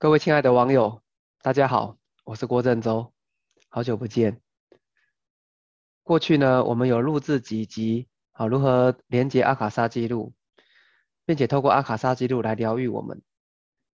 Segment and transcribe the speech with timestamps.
[0.00, 1.02] 各位亲爱的网友，
[1.42, 3.12] 大家好，我是郭振洲，
[3.68, 4.40] 好久不见。
[6.02, 10.32] 过去呢，我们有录制几集，好如何连接阿卡莎记录，
[11.26, 13.20] 并且透过阿卡莎记录来疗愈我们。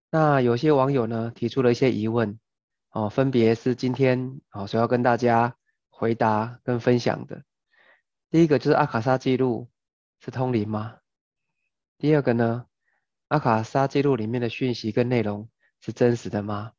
[0.09, 2.39] 那有些网友呢提出了一些疑问，
[2.91, 5.57] 哦，分别是今天哦所要跟大家
[5.89, 7.43] 回答跟分享的。
[8.29, 9.69] 第一个就是阿卡莎记录
[10.21, 10.99] 是通灵吗？
[11.97, 12.65] 第二个呢，
[13.27, 15.49] 阿卡莎记录里面的讯息跟内容。
[15.81, 16.71] 是真实的吗？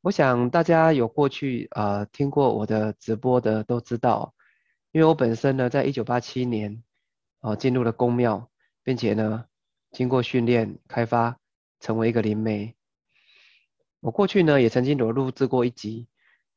[0.00, 4.34] 我想大家有过去呃听过我的直播的都知道，
[4.92, 6.82] 因为我本身呢在一九八七年
[7.40, 8.50] 哦进入了宫庙，
[8.82, 9.46] 并且呢
[9.92, 11.38] 经过训练开发
[11.80, 12.74] 成为一个灵媒。
[14.00, 16.06] 我过去呢也曾经有录制过一集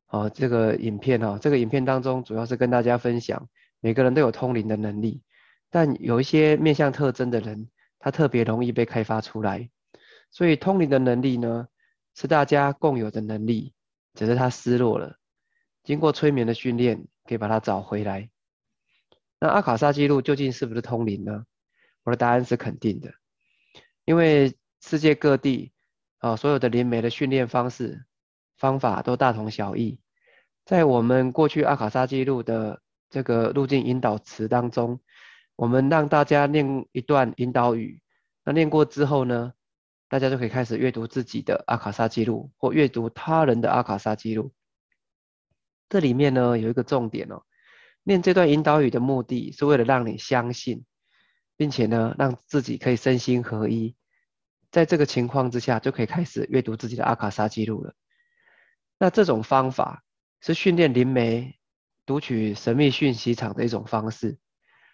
[0.08, 3.48] 哦这个影片哦，这个影片当中主要是跟大家分享
[3.80, 5.22] 每个人都有通灵的能力，
[5.70, 9.70] 但有一些面相特征的人，他特别容易被开发出来。
[10.38, 11.68] 所以通灵的能力呢，
[12.14, 13.74] 是大家共有的能力，
[14.14, 15.18] 只是它失落了。
[15.84, 18.30] 经过催眠的训练，可以把它找回来。
[19.40, 21.44] 那阿卡莎记录究竟是不是通灵呢？
[22.04, 23.12] 我的答案是肯定的，
[24.06, 25.72] 因为世界各地
[26.20, 28.06] 啊，所有的灵媒的训练方式
[28.60, 30.00] 方法都大同小异。
[30.66, 32.80] 在我们过去阿卡莎记录的
[33.10, 35.00] 这个路径引导词当中，
[35.56, 38.00] 我们让大家念一段引导语，
[38.46, 39.52] 那念过之后呢？
[40.10, 44.54] 大家就可以开始阅读自己的阿卡莎记录，或阅读他人的阿卡莎记录。
[45.90, 47.44] 这里面呢有一个重点哦，
[48.04, 50.86] 念这段引导语的目的是为了让你相信，
[51.58, 53.96] 并且呢让自己可以身心合一。
[54.72, 57.94] 在这个情况之下，就可以开始阅读自己的阿卡莎记录了。
[58.98, 60.04] 那这种方法
[60.40, 61.58] 是训练灵媒
[62.06, 64.38] 读取神秘讯息场的一种方式。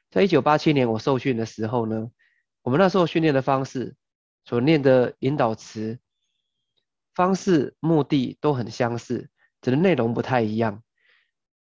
[0.09, 2.09] 在一九八七年我受训的时候呢，
[2.63, 3.95] 我们那时候训练的方式。
[4.45, 5.99] 所念的引导词
[7.13, 9.29] 方式、目的都很相似，
[9.61, 10.83] 只是内容不太一样。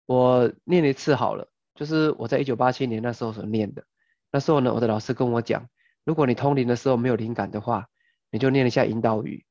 [0.06, 3.84] 我念一次好了，就是我在一九八七年那时候所念的。
[4.30, 5.68] 那时候呢，我的老师跟我讲，
[6.04, 7.88] 如果你通灵的时候没有灵感的话，
[8.30, 9.44] 你就念一下引导语。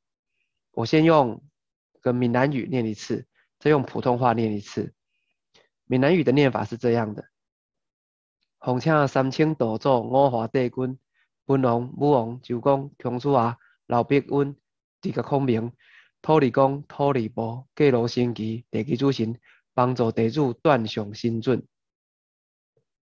[0.72, 1.44] 我先用
[2.02, 3.26] 个闽南语念一次，
[3.60, 4.94] 再用普通话念一次。
[5.86, 7.26] 闽南语的念法是这样的：
[8.58, 10.98] 红请三千道祖五华帝君。
[11.50, 14.56] 文王、武王就讲：孔子啊，老毕温
[15.02, 15.72] 这个孔明，
[16.22, 19.36] 土地公、土地婆、过路神奇、地基主神，
[19.74, 21.66] 帮助地主断雄心准。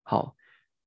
[0.03, 0.37] 好，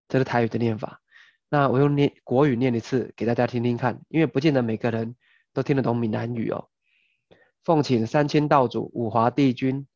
[0.08, 1.02] 这是台语的念法。
[1.50, 5.14] 那我用念国语念一次给大家听听看，因为不见得每个人
[5.52, 6.70] 都听得懂闽南语哦。
[7.64, 9.86] 奉请三清道祖、五华帝君、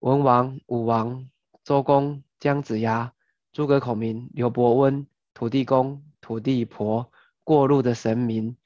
[0.00, 1.26] 文王、武王、
[1.64, 3.14] 周公、姜子牙、
[3.50, 6.04] 诸葛孔明、刘伯温、土地公。
[6.22, 7.12] 土地婆
[7.44, 8.56] 过路的神明，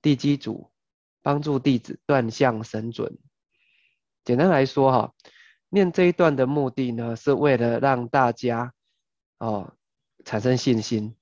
[0.00, 0.72] 地基主
[1.22, 3.18] 帮助弟子断相神准。
[4.24, 5.14] 简单来说，哈，
[5.68, 8.72] 念这一段的目的呢，是为了让大家
[9.38, 9.76] 哦
[10.24, 11.14] 产生信心，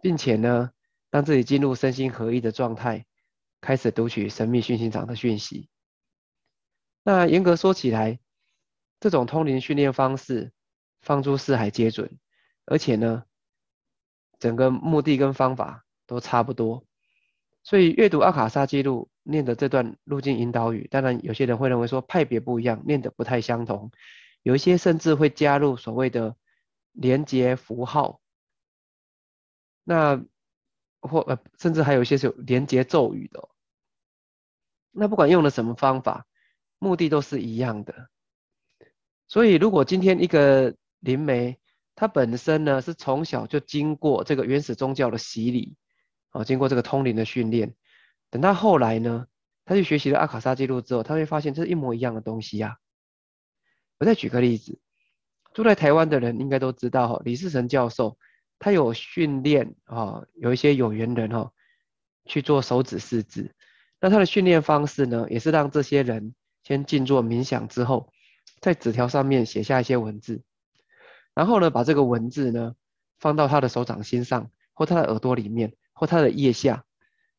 [0.00, 0.70] 并且呢，
[1.10, 3.04] 让自己进入身心合一的状态，
[3.60, 5.68] 开始读取神秘讯息长的讯息。
[7.04, 8.18] 那严格说起来，
[8.98, 10.52] 这种通灵训练方式，
[11.02, 12.18] 放诸四海皆准，
[12.64, 13.24] 而且呢。
[14.38, 16.84] 整个目的跟方法都差不多，
[17.64, 23.90] 所以阅读阿卡莎记录念的这段路径引导语，当然有些人会认为说派别不一样，念的不太相同，
[24.42, 26.36] 有一些甚至会加入所谓的
[26.92, 28.20] 连接符号，
[29.82, 30.24] 那
[31.00, 33.48] 或呃甚至还有一些是有连接咒语的，
[34.92, 36.26] 那不管用了什么方法，
[36.78, 38.08] 目的都是一样的，
[39.26, 41.58] 所以如果今天一个灵媒。
[42.00, 45.74] 他本身呢是从小就经过这个原始宗教的洗礼，
[46.30, 47.74] 啊，经过这个通灵的训练。
[48.30, 49.26] 等他后来呢，
[49.64, 52.76] 他去学习了阿卡莎记录之后，他会发现这是一模一样的东西呀。
[53.98, 54.78] 我再举个例子，
[55.52, 58.16] 住在台湾的人应该都知道哈，李世成教授
[58.60, 61.50] 他有训练啊，有一些有缘人哈
[62.26, 63.52] 去做手指试字。
[63.98, 66.32] 那他的训练方式呢，也是让这些人
[66.62, 68.12] 先静坐冥想之后，
[68.60, 70.44] 在纸条上面写下一些文字。
[71.38, 72.74] 然后呢，把这个文字呢
[73.20, 76.84] 放到他的手掌心上，或他的耳朵里面，或他的腋下，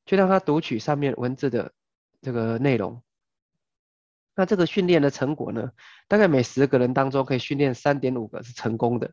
[0.06, 1.74] 去让他读取上面文字的
[2.22, 3.04] 这个内容。
[4.36, 5.74] 那这个训练的成果呢，
[6.08, 9.12] 大概每十个人当中可以训练三点五个是成功的。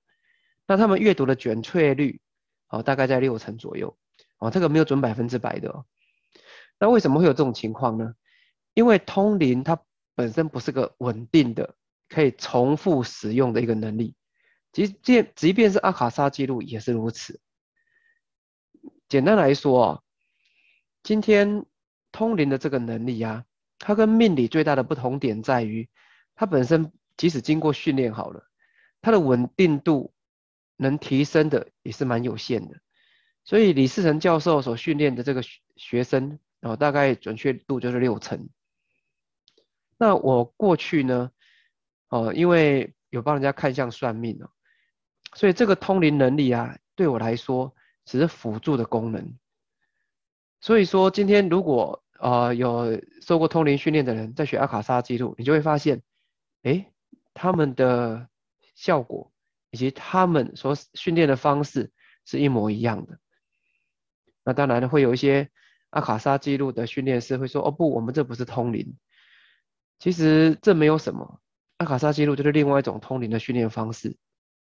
[0.68, 2.20] 那他们阅读的准确率，
[2.68, 3.98] 哦，大概在六成左右。
[4.38, 5.68] 哦，这个没有准百分之百的。
[5.70, 5.84] 哦。
[6.78, 8.14] 那为什么会有这种情况呢？
[8.72, 9.82] 因为通灵它
[10.14, 11.74] 本身不是个稳定的、
[12.08, 14.14] 可以重复使用的一个能力。
[14.76, 17.40] 即便即便是阿卡莎记录也是如此。
[19.08, 20.02] 简单来说啊，
[21.02, 21.64] 今天
[22.12, 23.46] 通灵的这个能力啊，
[23.78, 25.88] 它跟命理最大的不同点在于，
[26.34, 28.46] 它本身即使经过训练好了，
[29.00, 30.12] 它的稳定度
[30.76, 32.78] 能提升的也是蛮有限的。
[33.44, 35.42] 所以李世成教授所训练的这个
[35.76, 38.46] 学生，哦，大概准确度就是六成。
[39.96, 41.30] 那我过去呢，
[42.10, 44.50] 哦，因为有帮人家看相算命哦，
[45.36, 47.74] 所以这个通灵能力啊，对我来说
[48.06, 49.36] 只是辅助的功能。
[50.62, 56.02] 所以说，今天如果呃有受过通灵训练的人在学阿卡莎记录，你就会发现，
[56.62, 56.90] 哎，
[57.34, 58.30] 他们的
[58.74, 59.30] 效果
[59.70, 61.92] 以及他们所训练的方式
[62.24, 63.18] 是一模一样的。
[64.42, 65.50] 那当然会有一些
[65.90, 68.96] 阿卡莎记录的训练师会说，哦不，我们这不是通灵。
[69.98, 71.42] 其实这没有什么，
[71.76, 74.16] 阿卡莎记录就是另外一种通灵的训练方式，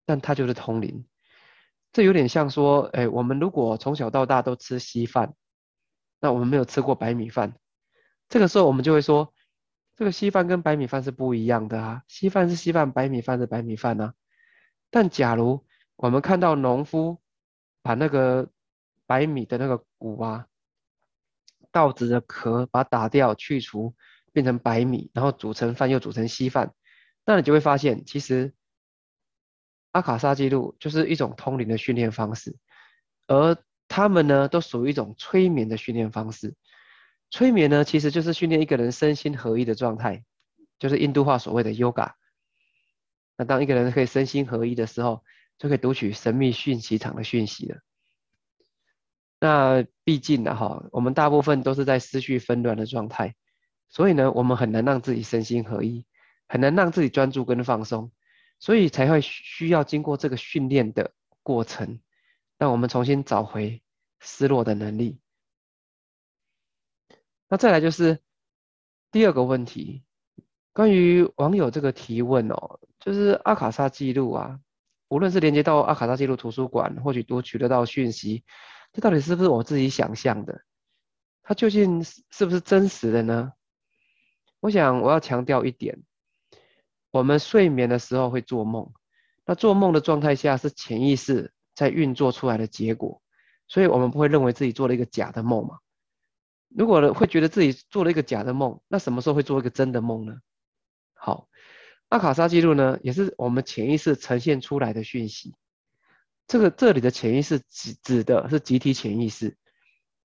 [0.10, 1.06] 但它就是通灵。
[1.94, 5.36] 这有点像说，哎，我们如果从小到大都吃稀饭，
[6.20, 7.54] 那我们没有吃过白米饭，
[8.28, 9.32] 这个时候我们就会说，
[9.96, 14.14] 这个稀饭跟白米饭是不一样的啊，稀饭是稀饭，白米饭是白米饭呢。
[14.90, 15.64] 但假如
[15.96, 17.22] 我们看到农夫
[17.84, 18.50] 把那个
[19.06, 20.48] 白米的那个谷啊、
[21.72, 23.94] 稻子的壳把它打掉去除。
[24.32, 26.72] 变成白米，然后煮成饭，又煮成稀饭，
[27.26, 28.54] 那你就会发现，其实
[29.92, 32.56] 阿卡莎记录就是一种通灵的训练方式，
[33.28, 33.58] 而
[33.88, 36.56] 他们呢，都属于一种催眠的训练方式。
[37.32, 40.24] 催眠呢，其实就是训练一个人身心合一的状态，
[40.78, 42.12] 就是印度话所谓的 yoga。
[43.38, 45.24] 那当一个人可以身心合一的时候，
[45.58, 47.80] 就可以读取神秘讯息场的讯息了。
[49.40, 53.36] 那毕竟呢，哈，我们大部分都是在思绪纷乱的状态。
[53.88, 56.06] 所以呢，我们很难让自己身心合一，
[56.48, 58.12] 很难让自己专注跟放松，
[58.60, 61.12] 所以才会需要经过这个训练的
[61.42, 62.00] 过程，
[62.58, 63.82] 让我们重新找回
[64.20, 65.20] 失落的能力。
[67.48, 68.20] 那再来就是
[69.12, 70.04] 第二个问题，
[70.74, 74.60] 关于网友这个提问哦，就是阿卡莎记录啊，
[75.08, 78.44] 无论是连接到阿卡莎记录图书馆，或许都取得到讯息，
[78.92, 80.62] 这到底是不是我自己想象的？
[81.42, 83.54] 它究竟是不是真实的呢？
[84.60, 86.04] 我想我要强调一点，
[87.12, 88.92] 我们睡眠的时候会做梦，
[89.46, 93.22] 那做梦的状态下是潜意识在运作出来的结果，
[93.68, 95.80] 所以我们不会认为自己做了一个假的梦嘛？
[96.70, 100.38] 如果会觉得自己做了一个假的梦，那什么时候会做一个真的梦呢？
[101.14, 101.48] 好，
[102.10, 105.56] 阿卡莎记录呢，也是我们潜意识呈现出来的讯息。
[106.46, 109.58] 这个这里的潜意识指指的是集体潜意识，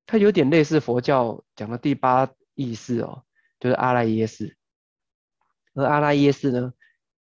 [0.04, 3.24] 它有点类似佛教讲的第八意识哦。
[3.60, 4.58] 就是阿赖耶识，
[5.74, 6.72] 而阿拉耶识呢，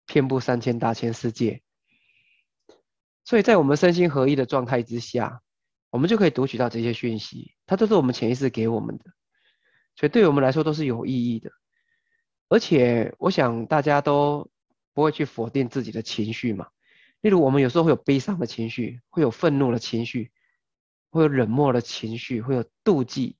[0.05, 1.61] 遍布三千大千世界，
[3.23, 5.41] 所以在我们身心合一的状态之下，
[5.89, 9.05] 我们就可以读取到这些讯息，它都是我们潜意识给我们的，
[9.95, 11.51] 所以对我们来说都是有意义的。
[12.49, 14.49] 而且我想大家都
[14.93, 16.67] 不会去否定自己的情绪嘛，
[17.21, 20.31] 例如我们有时候会有悲伤的情绪，会有愤怒的情绪，
[21.09, 23.37] 会有冷漠的情绪，会有妒忌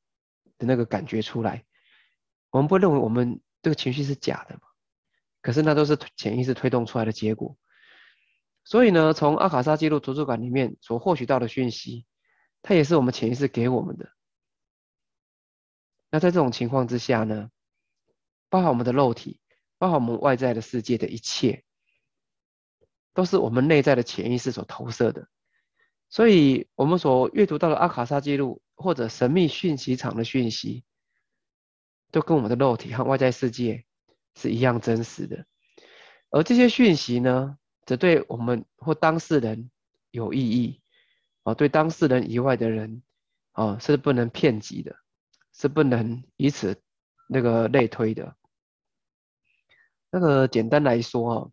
[0.58, 1.66] 的那个感觉出来。
[2.50, 4.62] 我们不会认为我们这个情绪是假的嘛？
[5.42, 7.58] 可是那都是潜意识推动出来的结果。
[8.64, 12.06] 所以呢，从阿卡莎记录图书馆里面所获取到的讯息，
[12.62, 14.12] 它也是我们潜意识给我们的。
[16.10, 17.50] 那在这种情况之下呢，
[18.50, 19.40] 包含我们的肉体，
[19.78, 21.64] 包含我们外在的世界的一切，
[23.14, 25.28] 都是我们内在的潜意识所投射的。
[26.10, 30.84] 所以，我们所阅读到的阿卡莎记录或者神秘讯息场的讯息。
[32.12, 33.86] 都跟我们的肉体和外在世界
[34.36, 35.46] 是一样真实的，
[36.30, 39.70] 而这些讯息呢，则对我们或当事人
[40.12, 40.82] 有意义，
[41.44, 43.04] 啊，对当事人以外的人，
[43.52, 44.96] 啊，是不能骗及的，
[45.54, 46.82] 是不能以此
[47.28, 48.36] 那个类推的。
[50.10, 51.50] 那个简单来说啊，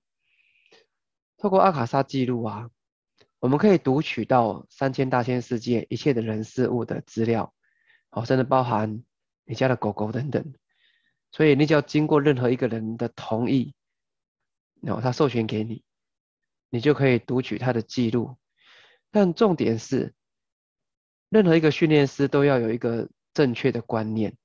[1.36, 2.70] 透过阿卡莎记录啊，
[3.38, 7.54] 我们可以读取到三千大千世界一切的人事物的资料，
[8.10, 9.02] 好，甚至包含。
[9.50, 10.52] 你家的狗狗等等，
[11.30, 13.74] 所以你只要经过任何一个人的同意，
[14.80, 15.82] 然后他授权给你，
[16.70, 18.36] 你就可以读取他的记录。
[19.10, 20.14] 但重点是，
[21.28, 24.36] 任何一个训练师都要有一个正确的观念，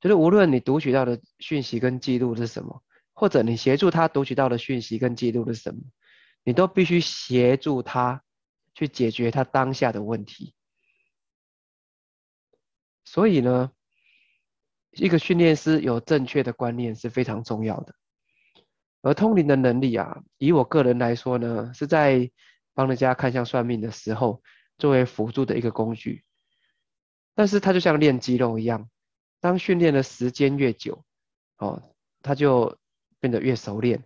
[0.00, 5.80] 就是无论你读取到的讯息跟记录是什么，或者你协助他读取到的讯息跟记录是什么，
[6.44, 8.22] 你都必须协助他
[8.74, 10.54] 去解决他当下的问题。
[13.04, 13.72] 所以呢？
[14.96, 17.94] 一个训练师有正确的观念是非常重要的，
[19.02, 22.30] 而通灵的能力啊，以我个人来说呢，是在
[22.74, 24.42] 帮人家看相算命的时候
[24.78, 26.24] 作为辅助的一个工具。
[27.34, 28.88] 但是它就像练肌肉一样，
[29.40, 31.04] 当训练的时间越久，
[31.58, 31.82] 哦，
[32.22, 32.78] 他就
[33.20, 34.02] 变得越熟练，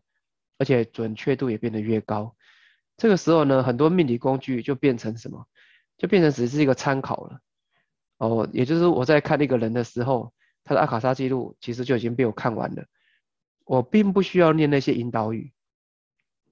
[0.58, 2.34] 而且准确度也变得越高。
[2.96, 5.46] 这个时候呢，很多命理工具就变成什么？
[5.96, 7.40] 就变成只是一个参考了。
[8.18, 10.32] 哦，也就是我在看一个人的时候，
[10.64, 12.84] 他的阿卡莎记录其实就已经被我看完了。
[13.64, 15.52] 我并不需要念那些引导语，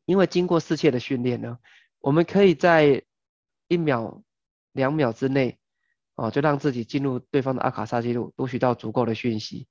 [0.05, 1.59] 因为经过世切的训练呢，
[2.01, 3.03] 我们可以在
[3.67, 4.23] 一秒、
[4.73, 5.59] 两秒之内，
[6.15, 9.67] 哦，就让自己进入对方的阿卡莎记录，读取到足够的讯息。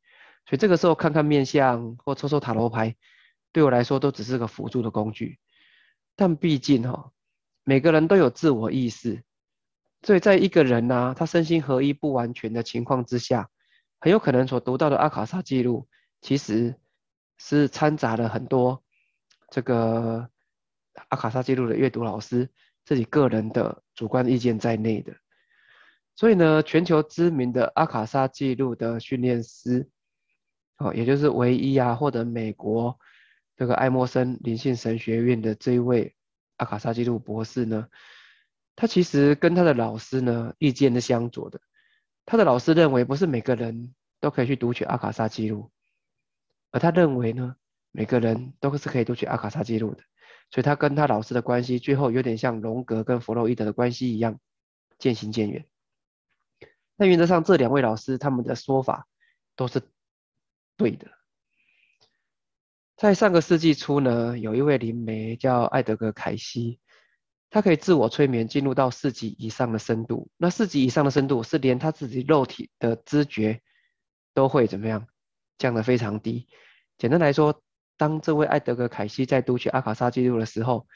[0.45, 2.95] 所以这个时候看看面相或抽抽塔罗牌，
[3.51, 5.39] 对我来说都只是个辅助的工具。
[6.15, 7.11] 但毕竟哈，
[7.63, 9.23] 每个人都有自我意识，
[10.01, 13.49] 所以在一个人呢，他身心合一不完全的情况之下，
[13.99, 15.87] 很有可能所读到的阿卡莎记录，
[16.21, 16.75] 其实
[17.37, 18.83] 是掺杂了很多
[19.49, 20.29] 这个
[21.09, 22.49] 阿卡莎记录的阅读老师
[22.85, 25.13] 自己个人的主观意见在内的。
[26.15, 29.87] 所以呢，全球知名的阿卡莎记录的训练师，
[30.77, 32.97] 哦，也就是唯一啊，获得美国。
[33.55, 36.15] 这个爱默生灵性神学院的这一位
[36.57, 37.87] 阿卡莎记录博士呢，
[38.75, 41.59] 他其实跟他的老师呢意见是相左的。
[42.27, 45.71] 他的老师认为不是每个人都可以去读取阿卡莎记录，
[46.71, 47.55] 而他认为呢，
[47.91, 50.03] 每个人都是可以读取阿卡莎记录的。
[50.51, 54.39] 所以他跟他老师的关系最后有点像荣格跟弗洛伊德的关系一样，
[54.99, 55.65] 渐行渐远。
[56.97, 59.07] 但原则上这两位老师他们的说法
[59.55, 59.81] 都是
[60.75, 61.07] 对的。
[62.97, 66.79] 在上个世纪初呢，有一位灵媒叫艾德格凯西，
[67.57, 70.29] 他可以自我催眠进入到四级以上的深度。
[70.37, 73.63] 那四级以上的深度是连他自己肉体的知觉
[74.35, 75.07] 都会怎么样
[75.57, 76.47] 降得非常低。
[76.99, 77.63] 简单来说，
[77.97, 80.87] 当这位艾德格凯西在读取阿卡莎记录的时候，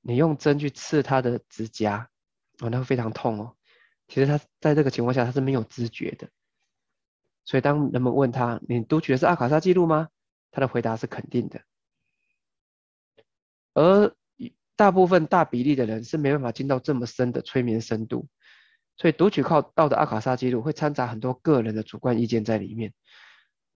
[0.00, 2.10] 你用针去刺他的指甲，
[2.58, 3.54] 哦，那会非常痛哦。
[4.08, 6.28] 其实他在这个情况下他是没有知觉的。
[7.44, 10.08] 所以当人们问他：“你读取的是阿卡莎记录吗？”
[10.50, 11.62] 他的回答是肯定的，
[13.74, 14.12] 而
[14.78, 18.28] 大部分大比例的人是没办法进到这么深的催眠深度，
[18.96, 22.94] 所以读取靠到的阿卡莎记录会掺杂很多个人的主观意见在里面。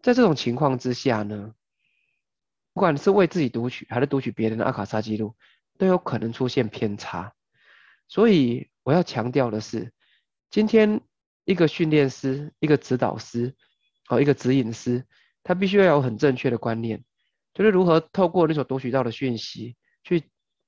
[0.01, 1.55] 在这种情况之下呢，
[2.73, 5.35] 不管是为自己读取还是读取别人的阿卡莎记录，
[5.77, 7.33] 都有可能出现偏差。
[8.07, 9.93] 所以我要强调的是，
[10.51, 11.01] 今天
[11.45, 13.57] 一个训练师、一个指导师、
[14.09, 15.05] 哦，一个指引师。
[15.45, 17.03] 他必须要有很正确的观念，
[17.53, 20.23] 就是如何透过你所读取到的讯息，去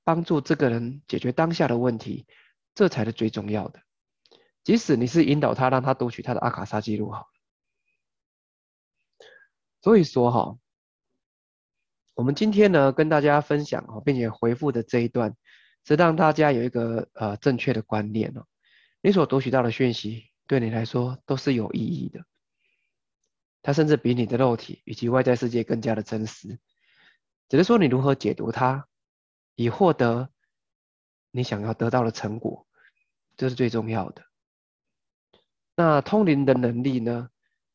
[0.05, 2.25] 帮助这个人解决当下的问题，
[2.73, 3.81] 这才是最重要的。
[4.63, 7.27] 即使你是引导他，让他读取他的阿卡莎记录好。
[9.81, 10.57] 所以说哈，
[12.13, 15.35] 我们今天呢跟大家分享哦，并且回复的这一段，
[15.83, 18.45] 是让大家有一个呃正确的观念哦。
[19.01, 22.25] 你所读取到的讯息，对你来说都是有意义的。
[23.61, 26.59] 它甚至比你的肉体以及外在世界更加的真实，
[27.49, 28.87] 只是说你如何解读它，
[29.55, 30.29] 以获得
[31.31, 32.67] 你想要得到的成果，
[33.35, 34.23] 这是最重要的。
[35.75, 37.29] 那通灵的能力呢，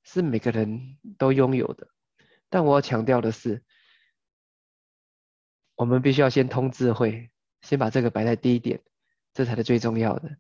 [0.05, 1.89] 是每个人都拥有的，
[2.49, 3.63] 但我要强调的是，
[5.75, 7.31] 我们必须要先通智慧，
[7.63, 8.83] 先把这个摆在第一点，
[9.33, 10.37] 这才是最重要的。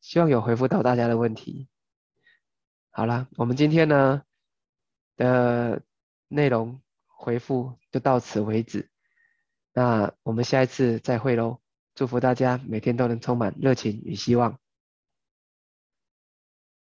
[0.00, 1.68] 希望有回复到大家的问题。
[2.90, 4.22] 好了，我们今天呢？
[5.16, 5.80] 的
[6.26, 8.90] 内容回复就到此为止，
[9.74, 11.58] 那我们下一次再会喽！
[11.96, 14.56] 祝福大家每天都能充满热情与希望。